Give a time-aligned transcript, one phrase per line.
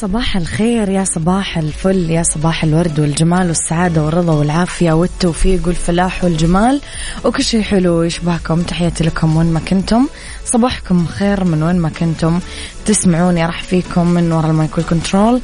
[0.00, 6.80] صباح الخير يا صباح الفل يا صباح الورد والجمال والسعادة والرضا والعافية والتوفيق والفلاح والجمال.
[7.24, 10.06] وكل شيء حلو يشبهكم تحياتي لكم وين ما كنتم.
[10.44, 12.40] صباحكم خير من وين ما كنتم.
[12.86, 15.40] تسمعوني راح فيكم من وراء المايكل كنترول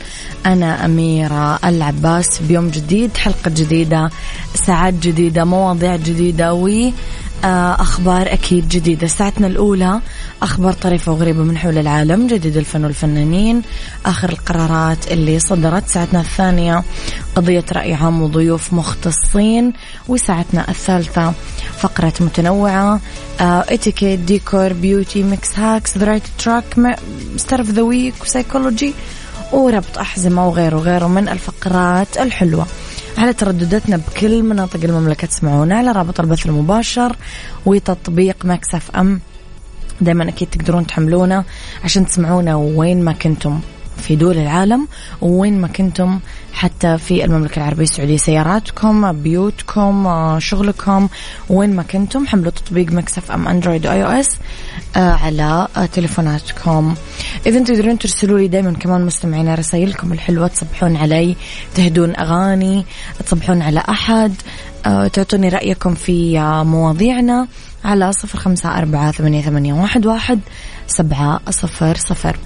[0.47, 4.11] أنا أميرة العباس بيوم جديد حلقة جديدة
[4.55, 6.69] ساعات جديدة مواضيع جديدة و
[7.45, 9.07] أخبار أكيد جديدة.
[9.07, 10.01] ساعتنا الأولى
[10.43, 13.63] أخبار طريفة وغريبة من حول العالم جديد الفن والفنانين
[14.07, 15.89] آخر القرارات اللي صدرت.
[15.89, 16.85] ساعتنا الثانية
[17.37, 19.73] قضية رأي عام وضيوف مختصين.
[20.09, 21.33] وساعتنا الثالثة
[21.79, 23.01] فقرة متنوعة
[23.41, 26.99] اتيكيت ديكور beauty Mix hacks the right track
[27.37, 28.95] star of the week و psychology
[29.53, 32.67] وربط أحزمة وغيره وغيره من الفقرات الحلوة.
[33.19, 35.27] على تردداتنا بكل مناطق المملكة.
[35.27, 37.17] تسمعونا على رابط البث المباشر
[37.67, 39.21] وتطبيق Mix FM.
[40.01, 41.45] دائما أكيد تقدرون تحملونا
[41.85, 43.61] عشان تسمعونا وين ما كنتم.
[43.97, 44.89] في دول العالم
[45.21, 46.21] وين ما كنتم
[46.55, 48.17] حتى في المملكة العربية السعودية.
[48.17, 51.09] سياراتكم بيوتكم شغلكم
[51.49, 54.29] وين ما كنتم حملوا تطبيق Mix FM Android و iOS
[54.97, 56.95] على تليفوناتكم.
[57.47, 61.37] إذا تقدرون ترسلوا لي دائما كمان مستمعين رسائلكم الحلوة تصبحون علي
[61.75, 62.85] تهدون أغاني
[63.27, 64.35] تصبحون على أحد
[64.85, 67.49] تعطوني رأيكم في مواضيعنا
[67.85, 70.41] على صفر خمسة أربعة ثمانية, ثمانية واحد, واحد
[70.87, 72.37] سبعة صفر صفر.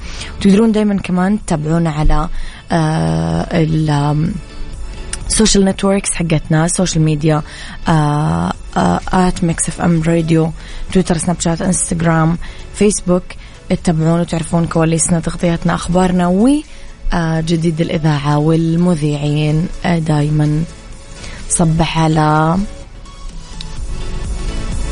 [0.40, 2.28] تقدرون دايما كمان تتابعونا على آه
[5.28, 7.42] ال social networks حقتنا social media
[9.12, 10.50] at Mix FM Radio
[10.92, 12.38] تويتر سناب شات انستغرام
[12.74, 13.22] فيسبوك
[13.68, 16.48] تتابعون وتعرفون كواليسنا تغطياتنا أخبارنا و
[17.12, 20.62] آه جديد الإذاعة والمذيعين آه دايما.
[21.48, 22.58] صبح على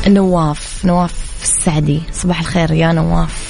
[0.07, 1.13] نواف نواف
[1.43, 2.01] السعدي.
[2.13, 3.46] صباح الخير يا نواف.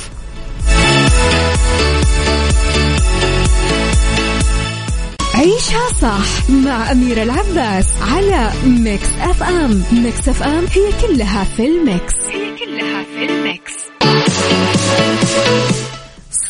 [5.38, 9.84] عيشها صح مع أميرة العباس على Mix FM.
[9.91, 12.13] Mix FM هي كلها في ال mix.
[12.14, 13.73] هي كلها في ال mix.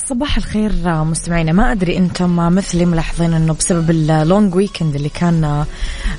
[0.09, 1.52] صباح الخير مستمعينا.
[1.52, 5.66] ما أدري أنتم مثلي ملاحظين إنه بسبب اللونج ويكند اللي كان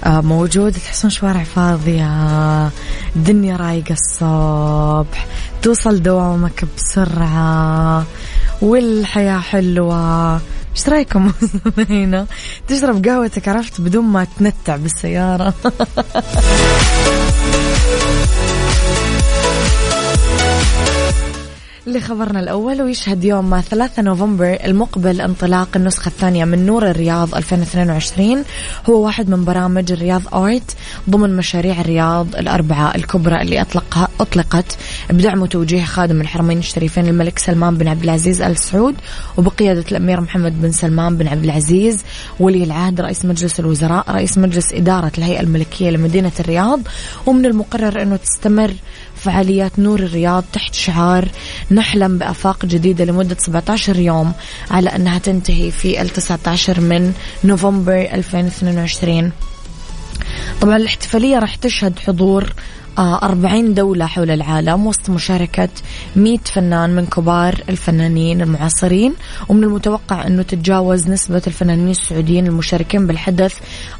[0.07, 2.71] موجود تحسون شوارع فاضية
[3.17, 5.27] الدنيا رايقة الصبح
[5.63, 8.05] توصل دوامك بسرعة
[8.63, 10.41] والحياة حلوة.
[10.79, 12.27] إيش رأيكم؟ مستمعينا
[12.69, 15.55] تشرب قهوتك عرفت؟ بدون ما تنتع بالسيارة.
[21.87, 28.45] لخبرنا الأول ويشهد يوم 3 نوفمبر المقبل انطلاق النسخة الثانية من نور الرياض 2022
[28.91, 30.77] هو واحد من برامج الرياض آرت
[31.11, 34.77] ضمن مشاريع الرياض الأربعة الكبرى اللي أطلقها أطلقت
[35.11, 38.95] بدعم وتوجيه خادم الحرمين الشريفين الملك سلمان بن عبد العزيز آل سعود
[39.37, 41.99] وبقيادة الأمير محمد بن سلمان بن عبد العزيز
[42.41, 46.81] ولي العهد رئيس مجلس الوزراء رئيس مجلس إدارة الهيئة الملكية لمدينة الرياض.
[47.27, 48.73] ومن المقرر أنه تستمر
[49.19, 51.29] فعاليات نور الرياض تحت شعار
[51.71, 54.33] نحلم بآفاق جديدة لمدة 17 يوم
[54.71, 57.13] على أنها تنتهي في ال 19 من
[57.45, 59.33] نوفمبر 2022
[60.61, 62.53] طبعا الاحتفالية راح تشهد حضور
[62.99, 65.69] 40 دولة حول العالم وسط مشاركة
[66.17, 69.15] 100 فنان من كبار الفنانين المعاصرين.
[69.49, 73.55] ومن المتوقع أنه تتجاوز نسبة الفنانين السعوديين المشاركين بالحدث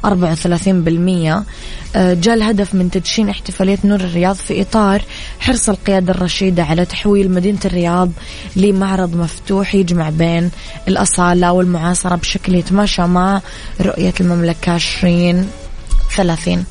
[0.05, 1.43] 34%
[1.95, 5.01] جاء الهدف من تدشين احتفالية نور الرياض في إطار
[5.39, 8.11] حرص القيادة الرشيدة على تحويل مدينة الرياض
[8.55, 10.51] لمعرض مفتوح يجمع بين
[10.87, 13.41] الأصالة والمعاصرة بشكل يتماشى مع
[13.81, 15.49] رؤية المملكة 20
[16.15, 16.65] ثلاثين.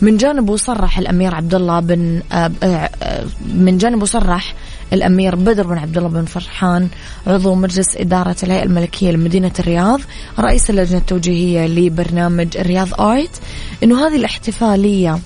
[0.00, 3.24] من جانبه صرح الأمير عبد الله بن آه، آه،
[3.54, 4.54] من جانبه صرح
[4.92, 6.88] الأمير بدر بن عبد الله بن فرحان
[7.26, 10.00] عضو مجلس إدارة الهيئة الملكية لمدينة الرياض
[10.38, 13.40] رئيس اللجنة التوجيهية لبرنامج الرياض آرت
[13.82, 15.18] أنه هذه الاحتفالية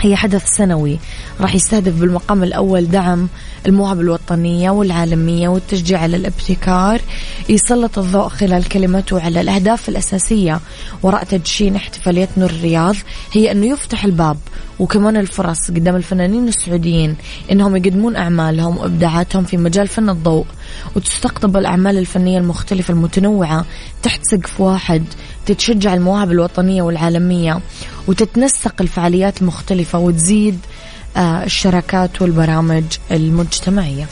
[0.00, 0.98] هي حدث سنوي.
[1.40, 3.28] راح يستهدف بالمقام الأول دعم
[3.66, 7.00] المواهب الوطنية والعالمية والتشجيع على الابتكار.
[7.48, 10.60] يسلط الضوء خلال كلمته على الأهداف الأساسية
[11.02, 12.96] وراء تدشين احتفالية نور الرياض.
[13.32, 14.36] هي أنه يفتح الباب
[14.78, 17.16] وكمان الفرص قدام الفنانين السعوديين
[17.52, 20.46] إنهم يقدمون أعمالهم وإبداعاتهم في مجال فن الضوء.
[20.96, 23.64] وتستقطب الأعمال الفنية المختلفة المتنوعة
[24.02, 25.04] تحت سقف واحد
[25.46, 27.60] تتشجع المواهب الوطنية والعالمية
[28.08, 30.58] وتتنسق الفعاليات المختلفة وتزيد
[31.16, 34.06] آه، الشراكات والبرامج المجتمعية.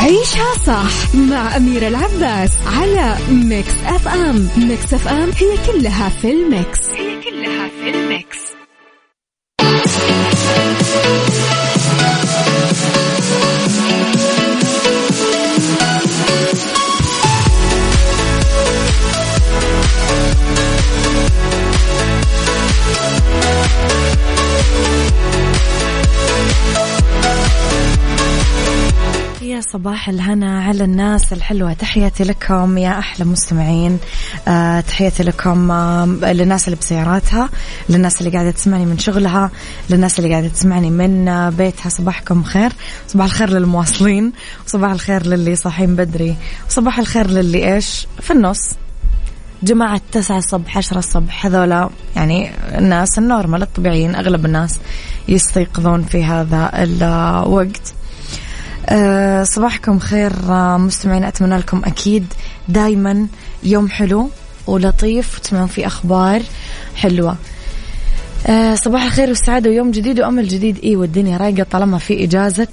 [0.00, 6.78] عيشها صح مع أميرة العباس على Mix FM Mix FM هي كلها في ال mix.
[6.88, 8.31] هي كلها في ال mix.
[29.72, 31.72] صباح الهنا على الناس الحلوة.
[31.72, 33.98] تحياتي لكم يا أحلى مستمعين.
[34.48, 37.48] أه تحياتي لكم أه للناس اللي بسياراتها
[37.88, 39.50] للناس اللي قاعدة تسمعني من شغلها
[39.90, 41.88] للناس اللي قاعدة تسمعني من آه، بيتها.
[41.88, 42.72] صباحكم خير.
[43.08, 44.32] صباح الخير للمواصلين.
[44.66, 46.36] وصباح الخير للي صاحين بدري.
[46.68, 48.70] وصباح الخير للي إيش؟ في النص.
[49.62, 54.78] جماعة تسعة الصبح عشرة الصبح هذولا يعني الناس النورمال الطبيعيين أغلب الناس
[55.28, 58.01] يستيقظون في هذا الوقت أه
[59.44, 62.26] صباحكم خير آه، مستمعين أتمنى لكم أكيد
[62.68, 63.26] دايما
[63.62, 64.30] يوم حلو
[64.66, 66.42] ولطيف وتسمعون فيه أخبار
[66.96, 67.36] حلوة.
[68.46, 70.78] أه صباح الخير والسعادة ويوم جديد وأمل جديد.
[70.78, 72.68] إيه والدنيا رايقة طالما في إجازة.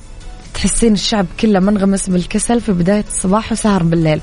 [0.54, 4.22] تحسين الشعب كله منغمس بالكسل في بداية الصباح وسهر بالليل.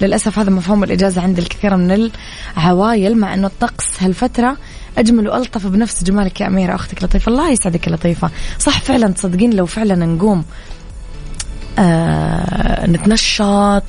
[0.00, 2.10] للأسف هذا مفهوم الإجازة عند الكثير من
[2.56, 4.56] العوايل مع أنه الطقس هالفترة
[4.98, 6.74] أجمل وألطف بنفس جمالك يا أميرة.
[6.74, 8.30] أختك لطيفة الله يسعدك يا لطيفة.
[8.58, 10.44] صح فعلا تصدقين لو فعلا نقوم
[11.78, 13.82] آه نتنشط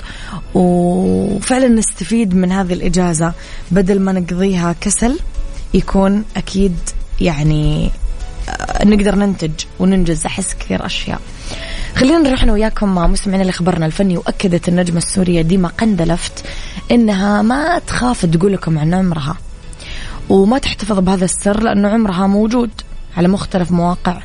[0.54, 3.34] وفعلا نستفيد من هذه الإجازة.
[3.72, 5.20] بدل ما نقضيها كسل
[5.74, 6.76] يكون أكيد
[7.22, 7.92] يعني
[8.50, 11.20] آه نقدر ننتج وننجز أحس كثير أشياء.
[11.96, 16.46] خلينا نروح أنا وياكم مع مستمعين لخبرنا الفني وأكدت النجمة السورية ديما قندلفت
[16.92, 19.38] إنها ما تخاف تقول لكم عن عمرها.
[20.30, 22.70] وما تحتفظ بهذا السر لأنه عمرها موجود
[23.18, 24.18] على مختلف مواقع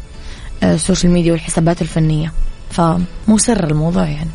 [0.63, 2.33] آه، ال social media والحسابات الفنية.
[2.71, 4.31] فمو سر الموضوع يعني.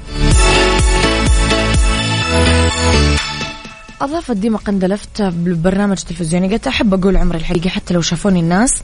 [4.01, 8.83] أضافت ديما قندلفت بالبرنامج تلفزيوني قلت أحب أقول عمري الحقيقي حتى لو شافوني الناس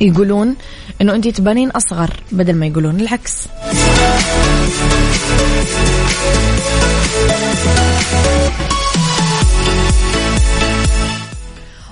[0.00, 0.56] يقولون
[1.00, 3.48] إنه أنت تبانين أصغر بدل ما يقولون العكس.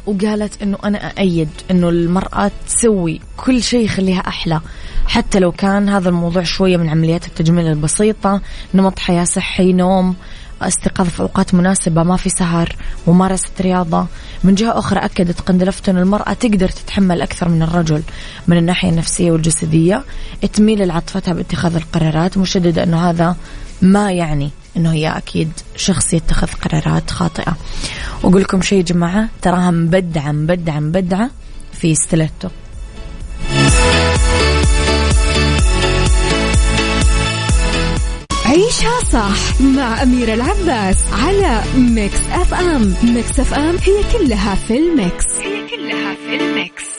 [0.07, 4.61] وقالت إنه أنا أأيد إنه المرأة تسوي كل شيء يخليها أحلى.
[5.07, 8.41] حتى لو كان هذا الموضوع شوية من عمليات التجميل البسيطة
[8.75, 10.17] نمط حياة صحي نوم
[10.63, 12.77] استيقاظ في أوقات مناسبة ما في سهر
[13.07, 14.07] ممارسة رياضة.
[14.45, 18.03] من جهة أخرى أكدت قندلفت أن المرأة تقدر تتحمل أكثر من الرجل.
[18.49, 20.05] من الناحية النفسية والجسدية
[20.53, 23.37] تميل لعاطفتها باتخاذ القرارات مشددة أنه هذا
[23.83, 24.51] ما يعني.
[24.77, 27.57] إنه هي أكيد شخص يتخذ قرارات خاطئة.
[28.23, 31.31] وأقول لكم شيء يا جماعة تراها مبدعة مبدعة مبدعة
[31.73, 32.49] في ستيلتو
[38.47, 42.95] عيشها صح مع أميرة العباس على Mix FM.
[43.03, 45.27] Mix FM هي كلها في ال mix.
[45.39, 46.90] هي كلها في ال mix.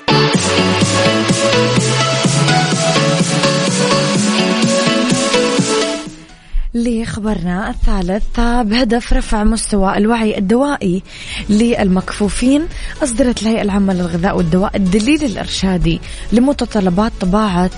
[6.74, 11.04] لخبرنا الثالث بهدف رفع مستوى الوعي الدوائي
[11.50, 12.68] للمكفوفين
[13.04, 16.02] أصدرت الهيئة العامة للغذاء والدواء الدليل الإرشادي
[16.32, 17.72] لمتطلبات طباعة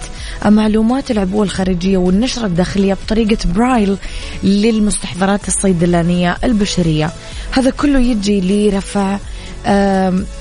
[0.46, 3.98] معلومات العبوة الخارجية والنشرة الداخلية بطريقة برايل
[4.44, 7.12] للمستحضرات الصيدلانية البشرية.
[7.52, 9.18] هذا كله يجي لرفع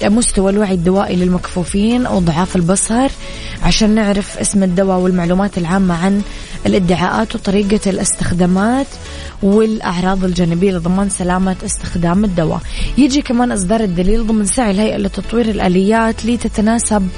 [0.02, 3.10] مستوى الوعي الدوائي للمكفوفين أو ضعاف البصر
[3.62, 6.22] عشان نعرف اسم الدواء والمعلومات العامة عن
[6.66, 8.86] الادعاءات وطريقة الاستخدامات
[9.42, 12.60] والأعراض الجانبية لضمان سلامة استخدام الدواء.
[12.98, 17.08] يجي كمان إصدار الدليل ضمن سعي الهيئة لتطوير الآليات لتتناسب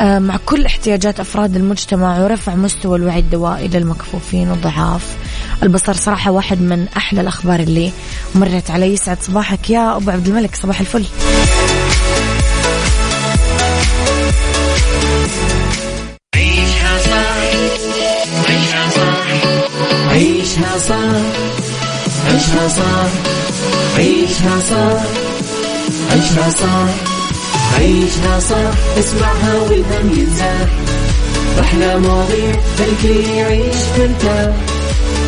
[0.00, 5.16] مع كل احتياجات أفراد المجتمع ورفع مستوى الوعي الدوائي للمكفوفين وضعاف
[5.62, 7.92] البصر صراحة واحد من أحلى الأخبار اللي
[8.34, 8.92] مرت علي.
[8.92, 11.04] يسعد صباحك يا أبو عبد الملك صباح الفل.
[16.34, 17.28] عيشها صح
[18.48, 19.26] عيشها صح
[20.10, 21.48] عيشها صح
[22.26, 23.10] عيشها صح
[23.96, 25.02] عيشها صح
[26.10, 26.88] عيشها صح
[27.78, 30.68] عيشها صح اسمعها والهم ينزاح
[31.60, 34.77] أحلى مواضيع خلي يعيش مرتاح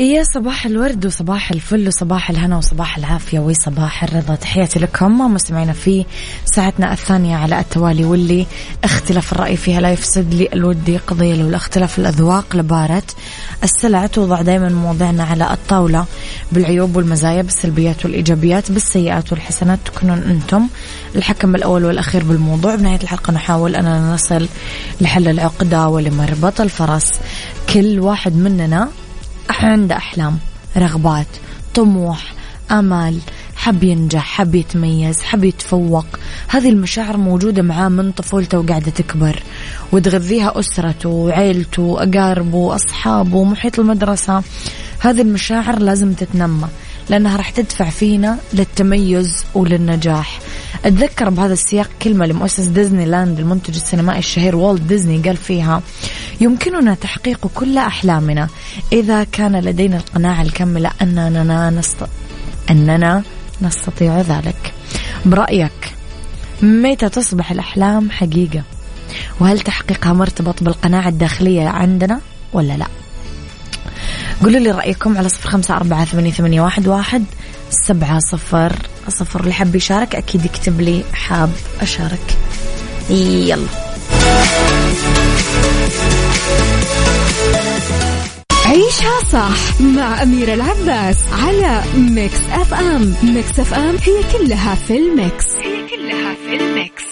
[0.00, 4.34] يا صباح الورد وصباح الفل وصباح الهنا وصباح العافية وصباح الرضا.
[4.34, 6.04] تحياتي لكم مستمعينا في
[6.44, 8.46] ساعتنا الثانية على التوالي واللي
[8.84, 13.02] اختلاف الرأي فيها لا يفسد لي الودي قضية لو اختلاف الأذواق لبارة
[13.62, 16.04] السلع توضع دائما مواضعنا على الطاولة
[16.52, 19.78] بالعيوب والمزايا بالسلبيات والإيجابيات بالسيئات والحسنات.
[19.84, 20.68] تكونون أنتم
[21.16, 22.74] الحكم الأول والأخير بالموضوع.
[22.74, 24.48] بنهاية الحلقة نحاول أننا نصل
[25.00, 27.20] لحل العقدة ولمربط الفرس.
[27.74, 28.88] كل واحد مننا
[29.58, 30.38] عنده أحلام
[30.76, 31.26] رغبات
[31.74, 32.32] طموح
[32.70, 33.18] أمال
[33.56, 36.06] حب ينجح حب يتميز حب يتفوق.
[36.48, 39.42] هذه المشاعر موجودة معاه من طفولته وقاعدة تكبر
[39.92, 44.42] وتغذيها أسرته وعيلته وأقاربه وأصحابه ومحيط المدرسة.
[45.00, 46.68] هذه المشاعر لازم تتنمى
[47.08, 50.40] لأنها راح تدفع فينا للتميز وللنجاح.
[50.84, 55.82] أتذكر بهذا السياق كلمة لمؤسس ديزني لاند المنتج السينمائي الشهير والت ديزني قال فيها
[56.40, 58.48] يمكننا تحقيق كل أحلامنا.
[58.92, 61.96] إذا كان لدينا القناعة الكاملة أننا نست...
[62.70, 63.22] أننا
[63.62, 64.74] نستطيع ذلك.
[65.24, 65.92] برأيك
[66.62, 68.62] متى تصبح الأحلام حقيقة؟
[69.40, 72.20] وهل تحقيقها مرتبط بالقناعة الداخلية عندنا
[72.52, 72.86] ولا لا؟
[74.42, 77.24] قولوا لي رأيكم على صفر خمسة أربعة ثمانية, ثمانية واحد, واحد
[77.70, 78.72] سبعة صفر
[79.08, 79.40] صفر.
[79.40, 82.36] اللي حاب يشارك أكيد يكتب لي حاب أشارك.
[83.10, 83.66] يلا.
[88.70, 93.14] عيشها صح مع أميرة العباس على Mix FM.
[93.22, 95.46] Mix FM هي كلها في ال mix.
[95.56, 97.04] هي كلها في ال mix.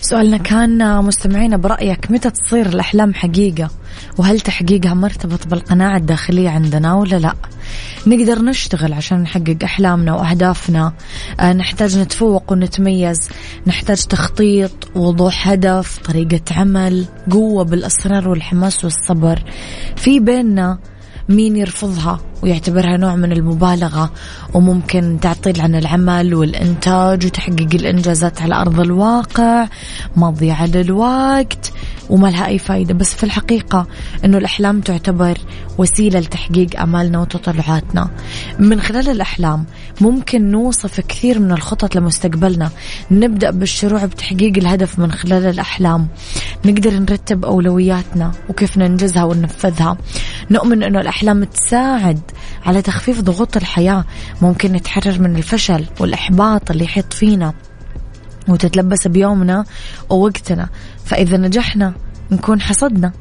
[0.00, 3.70] سؤالنا كان مستمعينا برأيك متى تصير الأحلام حقيقة؟
[4.18, 7.34] وهل تحقيقها مرتبط بالقناعة الداخلية عندنا ولا لا؟
[8.06, 10.92] نقدر نشتغل عشان نحقق أحلامنا وأهدافنا.
[11.40, 13.28] آه، نحتاج نتفوق ونتميز.
[13.66, 19.42] نحتاج تخطيط وضوح هدف طريقة عمل قوة بالأسرار والحماس والصبر.
[19.96, 20.78] في بيننا
[21.28, 24.12] مين يرفضها ويعتبرها نوع من المبالغة
[24.54, 29.68] وممكن تعطيل عن العمل والإنتاج وتحقيق الإنجازات على أرض الواقع
[30.16, 31.72] مضيعة للوقت
[32.10, 32.94] وما لها أي فايدة.
[32.94, 33.86] بس في الحقيقة
[34.24, 35.38] أنه الأحلام تعتبر
[35.78, 38.10] وسيلة لتحقيق أمالنا وتطلعاتنا.
[38.58, 39.64] من خلال الأحلام
[40.00, 42.70] ممكن نوصف كثير من الخطط لمستقبلنا.
[43.10, 46.08] نبدأ بالشروع بتحقيق الهدف من خلال الأحلام.
[46.64, 49.96] نقدر نرتب أولوياتنا وكيف ننجزها وننفذها.
[50.50, 52.20] نؤمن أنه الأحلام تساعد
[52.66, 54.04] على تخفيف ضغوط الحياة
[54.42, 57.54] ممكن نتحرر من الفشل والإحباط اللي يحيط فينا
[58.48, 59.64] وتتلبس بيومنا
[60.10, 60.68] ووقتنا.
[61.04, 61.94] فإذا نجحنا
[62.30, 63.12] نكون حصدنا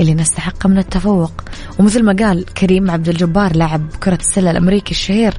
[0.00, 1.32] اللي نستحق من التفوق.
[1.78, 5.34] ومثل ما قال كريم عبد الجبار لاعب كرة السلة الأمريكي الشهير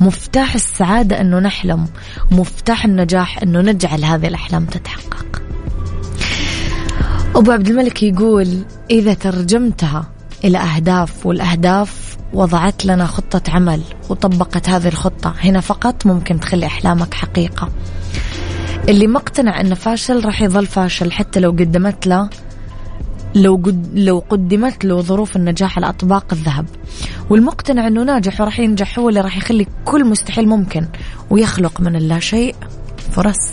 [0.00, 1.86] مفتاح السعادة أنه نحلم
[2.32, 5.42] ومفتاح النجاح أنه نجعل هذه الأحلام تتحقق.
[7.36, 8.48] أبو عبد الملك يقول
[8.90, 10.06] إذا ترجمتها
[10.44, 17.14] إلى أهداف والأهداف وضعت لنا خطة عمل وطبقت هذه الخطة هنا فقط ممكن تخلي أحلامك
[17.14, 17.68] حقيقة.
[18.88, 22.28] اللي مقتنع أنه فاشل راح يظل فاشل حتى لو قدمت له
[23.34, 26.66] لو قد لو قدمت له ظروف النجاح على أطباق الذهب.
[27.30, 30.86] والمقتنع أنه ناجح وراح ينجح هو اللي راح يخلي كل مستحيل ممكن
[31.30, 32.54] ويخلق من اللا شيء
[33.10, 33.52] فرص.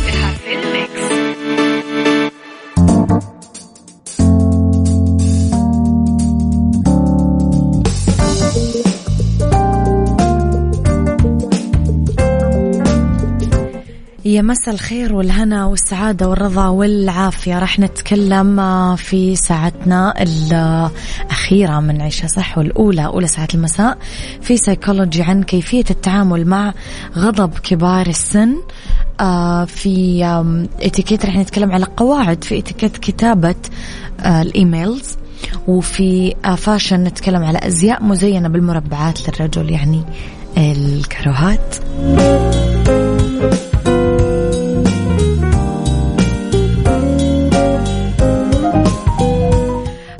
[14.31, 17.59] يا مساء الخير والهنا والسعادة والرضا والعافية.
[17.59, 23.97] راح نتكلم آه، في ساعتنا الأخيرة من عيشها صح والأولى أولى ساعات المساء
[24.41, 26.73] في سيكولوجي عن كيفية التعامل مع
[27.17, 28.55] غضب كبار السن.
[29.19, 30.25] آه، في
[30.81, 32.43] اتيكيت راح نتكلم على قواعد.
[32.43, 33.55] في اتيكيت كتابة
[34.19, 35.17] آه، ال emails.
[35.67, 40.03] وفي fashion نتكلم على أزياء مزينة بالمربعات للرجل يعني
[40.57, 41.75] الكروهات.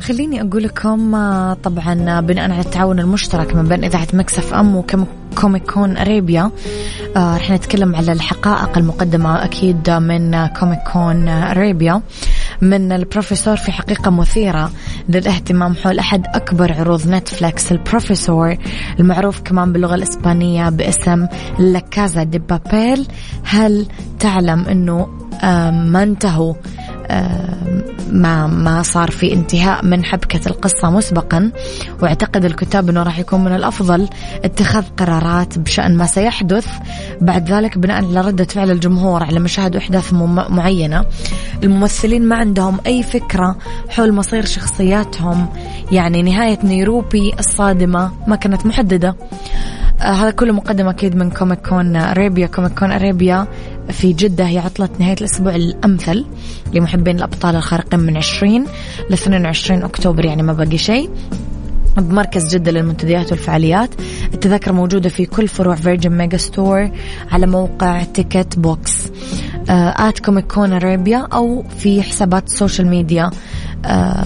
[0.02, 4.89] خليني أقول لكم آه، طبعا بناء على التعاون المشترك من بين إذاعة Mix FM و
[4.89, 6.52] Comic Con Arabia
[7.16, 12.02] آه، رح نتكلم على الحقائق المقدمة أكيد من Comic Con Arabia.
[12.62, 14.72] من البروفيسور في حقيقة مثيرة
[15.10, 18.56] للاهتمام حول أحد أكبر عروض Netflix البروفيسور
[19.00, 21.28] المعروف كمان باللغة الإسبانية باسم
[21.60, 23.08] لكازا دي بابيل
[23.44, 23.86] هل
[24.20, 25.08] تعلم أنه
[25.44, 26.54] آه، ما انتهوا
[28.12, 31.52] ما ما صار في انتهاء من حبكة القصة مسبقا.
[32.02, 34.10] واعتقد الكتاب أنه راح يكون من الأفضل
[34.44, 36.68] اتخاذ قرارات بشأن ما سيحدث.
[37.22, 40.14] بعد ذلك بناء على ردة فعل الجمهور على مشاهد أحداث
[40.50, 41.06] معينة
[41.64, 43.58] الممثلين ما عندهم أي فكرة
[43.90, 45.48] حول مصير شخصياتهم.
[45.92, 49.10] يعني نهاية نيروبي الصادمة ما كانت محددة.
[49.10, 53.48] آه هذا كله مقدم أكيد من Comic Con Arabia Comic Con Arabia
[53.90, 54.48] في جدة.
[54.48, 56.26] هي عطلة نهاية الأسبوع الأمثل
[56.74, 58.66] لمحبين الأبطال الخارقين من 20
[59.10, 61.10] ل 22 أكتوبر يعني ما باقي شيء.
[61.98, 63.90] بمركز جدة للمنتديات والفعاليات.
[64.34, 66.92] التذاكر موجودة في كل فروع Virgin Megastore
[67.32, 69.08] على موقع Ticket Box
[69.70, 73.30] at Comic Con Arabia أو في حسابات ال social media
[73.86, 74.26] آه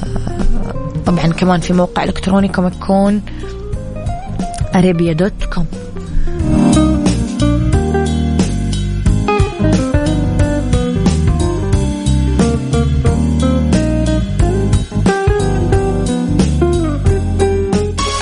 [1.06, 3.22] طبعا كمان في موقع إلكتروني Comic Con
[4.76, 5.66] Arabia dot com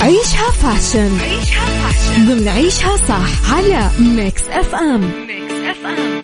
[0.02, 1.19] عيشها fashion.
[1.20, 5.02] عيشها fashion ضمن عيشها صح على Mix FM.
[5.02, 6.23] Mix FM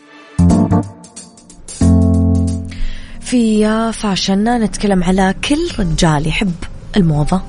[3.21, 6.53] في فاشن نتكلم على كل رجال يحب.
[6.97, 7.41] الموضة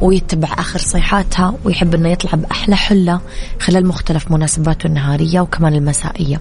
[0.00, 3.20] ويتبع آخر صيحاتها ويحب أنه يطلع بأحلى حلة
[3.60, 6.40] خلال مختلف مناسباته النهارية وكمان المسائية.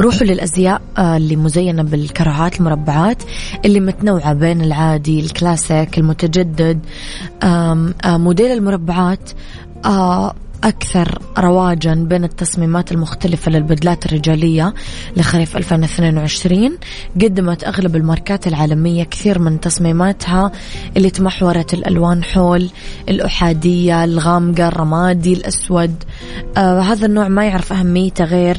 [0.00, 3.22] روحوا للأزياء آه، اللي مزينة بالكرهات المربعات
[3.64, 6.80] اللي متنوعة بين العادي الكلاسيك المتجدد
[8.04, 9.30] موديل المربعات
[9.84, 14.74] آه، أكثر رواجا بين التصميمات المختلفة للبدلات الرجالية
[15.16, 16.78] لخريف 2022
[17.22, 20.52] قدمت أغلب الماركات العالمية كثير من تصميماتها
[20.96, 22.70] اللي تمحورت الألوان حول
[23.08, 25.94] الأحادية الغامقة الرمادي الأسود.
[26.56, 28.56] آه هذا النوع ما يعرف أهميته غير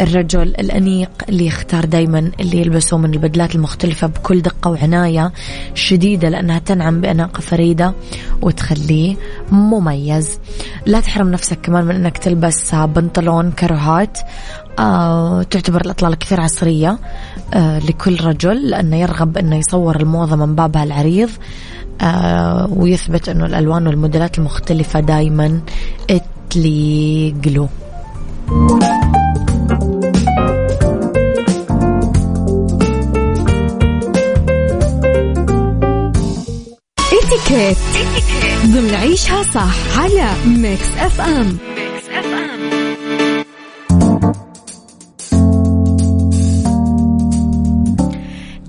[0.00, 5.32] الرجل الأنيق اللي يختار دايما اللي يلبسه من البدلات المختلفة بكل دقة وعناية
[5.74, 7.94] شديدة لأنها تنعم بأناقة فريدة
[8.42, 9.16] وتخليه
[9.52, 10.38] مميز.
[10.86, 14.18] لا تحرم نفسك نفسك كمان من إنك تلبس بنطلون كروهات
[14.78, 16.98] آه تعتبر الإطلالة كثير عصرية
[17.54, 21.30] آه لكل رجل لأنه يرغب أنه يصور الموضة من بابها العريض.
[22.00, 25.60] آه ويثبت أنه الألوان والموديلات المختلفة دايما
[26.50, 27.68] تليق له
[37.12, 37.95] إتيكيت.
[39.06, 42.66] عيشها صح على Mix FM Mix FM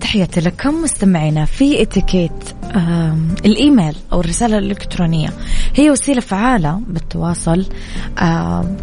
[0.01, 2.31] تحياتي لكم مستمعينا في اتيكيت
[3.45, 5.29] الإيميل أو الرسالة الإلكترونية.
[5.75, 7.65] هي وسيلة فعالة بالتواصل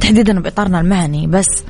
[0.01, 1.65] تحديدا بإطارنا المهني بس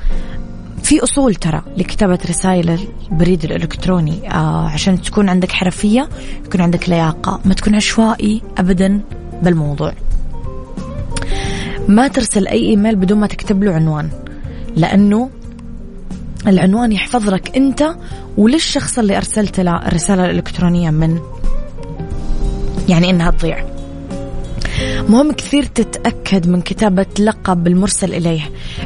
[0.83, 2.79] في أصول ترى لكتابة رسائل
[3.11, 6.09] البريد الإلكتروني آه عشان تكون عندك حرفية
[6.45, 9.01] يكون عندك لياقة ما تكون عشوائي أبدا.
[9.41, 9.93] بالموضوع.
[11.87, 14.09] ما ترسل أي إيميل بدون ما تكتب له عنوان
[14.75, 15.29] لأنه
[16.47, 17.95] العنوان يحفظ لك أنت
[18.37, 21.19] وللشخص اللي أرسلت له الرسالة الإلكترونية من.
[22.89, 23.65] يعني إنها تضيع.
[25.09, 28.41] مهم كثير تتأكد من كتابة لقب المرسل إليه.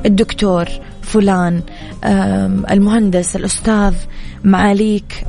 [0.05, 0.65] الدكتور
[1.01, 1.61] فلان
[2.71, 3.93] المهندس الأستاذ
[4.43, 5.25] معاليك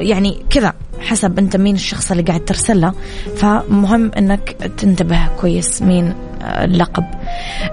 [0.00, 0.72] يعني كذا.
[1.04, 2.92] حسب أنت مين الشخص اللي قاعد ترسله
[3.36, 6.14] فمهم أنك تنتبه كويس مين
[6.44, 7.04] اللقب.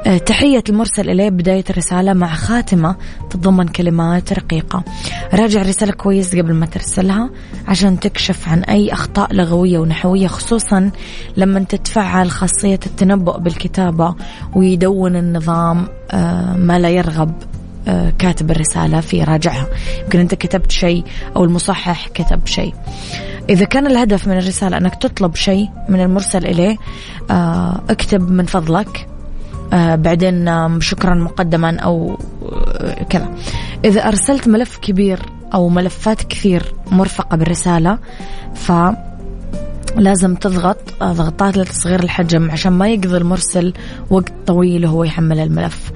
[0.08, 2.96] آه، تحية المرسل إليه بداية الرسالة مع خاتمة
[3.30, 4.84] تتضمن كلمات رقيقة.
[5.34, 7.30] راجع الرسالة كويس قبل ما ترسلها
[7.68, 10.92] عشان تكشف عن أي أخطاء لغوية ونحوية خصوصا
[11.38, 14.16] لما تتفعل خاصية التنبؤ بالكتابة
[14.56, 17.51] ويدون النظام آه، ما لا يرغب آه،
[18.20, 19.68] كاتب الرسالة في راجعها.
[20.04, 21.04] يمكن أنت كتبت شيء
[21.36, 22.74] أو المصحح كتب شيء.
[23.50, 26.78] إذا كان الهدف من الرسالة أنك تطلب شيء من المرسل إليه
[27.32, 29.08] آه، اكتب من فضلك.
[29.74, 32.18] آه، بعدين شكرا مقدما أو
[33.10, 33.30] كذا.
[33.86, 35.20] إذا أرسلت ملف كبير
[35.54, 37.98] أو ملفات كثير مرفقة بالرسالة
[38.56, 38.72] ف
[39.96, 43.74] لازم تضغط ضغطات لتصغير الحجم عشان ما يقضي المرسل
[44.10, 45.92] وقت طويل وهو يحمل الملف.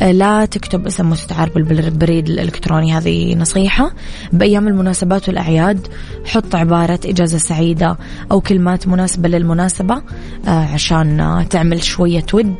[0.00, 3.90] لا تكتب اسم مستعار بالبريد الإلكتروني هذه نصيحة.
[4.32, 5.86] بأيام المناسبات والأعياد
[6.26, 7.96] حط عبارة إجازة سعيدة
[8.32, 10.02] أو كلمات مناسبة للمناسبة
[10.48, 12.54] آه، عشان تعمل شوية ود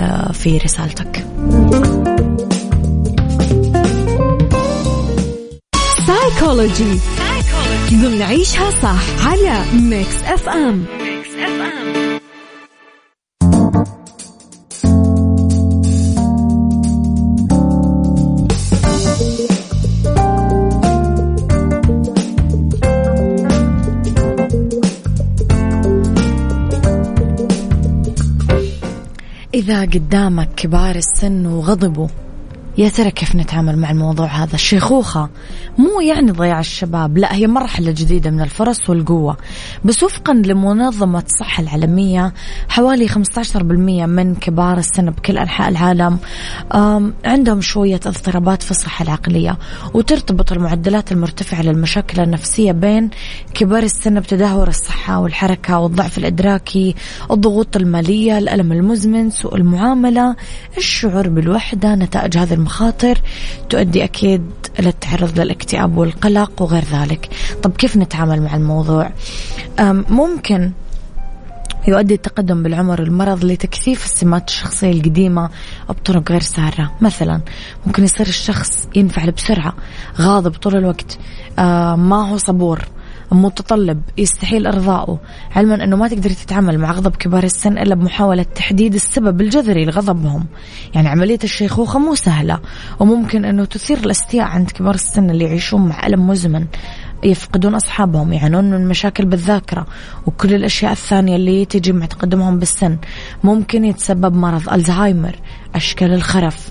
[0.00, 1.26] آه، في رسالتك.
[6.06, 6.98] سايكولوجي
[7.96, 8.22] ضمن
[8.82, 9.64] صح على
[10.24, 11.82] FM Mix FM
[29.54, 32.08] إذا قدامك كبار السن وغضبوا
[32.78, 35.28] يا ترى كيف نتعامل مع الموضوع هذا؟ الشيخوخة
[35.78, 39.36] مو يعني ضياع الشباب لا هي مرحلة جديدة من الفرص والقوة.
[39.84, 42.32] بس وفقا لمنظمة الصحة العالمية
[42.68, 43.16] حوالي 15%
[44.06, 46.18] من كبار السن بكل أنحاء العالم
[47.24, 49.58] عندهم شوية اضطرابات في الصحة العقلية
[49.94, 53.10] وترتبط المعدلات المرتفعة للمشاكل النفسية بين
[53.54, 56.94] كبار السن بتدهور الصحة والحركة والضعف الإدراكي
[57.30, 60.36] الضغوط المالية الألم المزمن سوء المعاملة
[60.78, 63.20] الشعور بالوحدة نتائج هذه المخاطر
[63.70, 67.28] تؤدي أكيد إلى التعرض للاكتئاب والقلق وغير ذلك.
[67.62, 69.12] طب كيف نتعامل مع الموضوع؟
[70.08, 70.72] ممكن
[71.88, 75.50] يؤدي التقدم بالعمر المرض لتكثيف السمات الشخصية القديمة
[75.88, 76.92] بطرق غير سارة.
[77.00, 77.40] مثلا
[77.86, 79.74] ممكن يصير الشخص ينفعل بسرعة
[80.20, 81.18] غاضب طول الوقت
[81.98, 82.84] ما هو صبور.
[83.34, 85.18] متطلب يستحيل إرضائه
[85.56, 90.46] علما أنه ما تقدري تتعامل مع غضب كبار السن إلا بمحاولة تحديد السبب الجذري لغضبهم.
[90.94, 92.60] يعني عملية الشيخوخة مو سهلة
[93.00, 96.66] وممكن أنه تثير الأستياء عند كبار السن اللي يعيشون مع ألم مزمن
[97.24, 99.86] يفقدون أصحابهم يعانون من مشاكل بالذاكرة
[100.26, 102.96] وكل الأشياء الثانية اللي تجي مع تقدمهم بالسن.
[103.44, 105.36] ممكن يتسبب مرض ألزهايمر
[105.74, 106.70] أشكال الخرف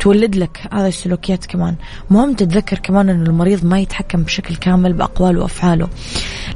[0.00, 1.76] تولد لك هذه السلوكيات كمان.
[2.10, 5.88] مهم تتذكر كمان أن المريض ما يتحكم بشكل كامل بأقواله وأفعاله.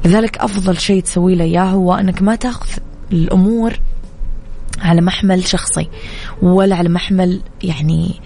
[0.05, 2.69] لذلك أفضل شيء تسوي له إياه هو أنك ما تأخذ
[3.11, 3.79] الأمور
[4.81, 5.89] على محمل شخصي
[6.41, 8.21] ولا على محمل يعني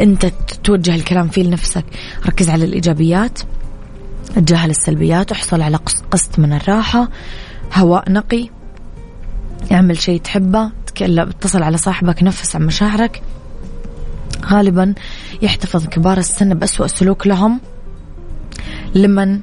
[0.00, 0.26] أنت
[0.64, 1.84] توجه الكلام فيه لنفسك.
[2.26, 3.38] ركز على الإيجابيات
[4.34, 5.78] تجاهل السلبيات احصل على
[6.10, 7.08] قسط من الراحة
[7.74, 8.48] هواء نقي
[9.72, 13.22] اعمل شيء تحبه اتصل على صاحبك نفس عن مشاعرك.
[14.46, 14.94] غالبا
[15.42, 17.60] يحتفظ كبار السن بأسوأ سلوك لهم
[18.94, 19.40] لمن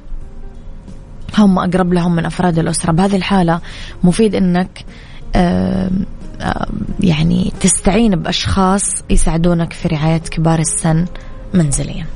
[1.38, 2.92] هم أقرب لهم من أفراد الأسرة.
[2.92, 3.60] بهذه الحالة
[4.04, 4.84] مفيد أنك
[7.00, 11.06] يعني تستعين بأشخاص يساعدونك في رعاية كبار السن
[11.54, 12.06] منزليا.